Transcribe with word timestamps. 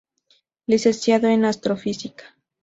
Licenciado 0.65 1.27
en 1.27 1.45
Astrofísica. 1.45 2.35